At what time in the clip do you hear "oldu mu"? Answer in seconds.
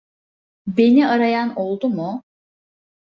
1.59-2.23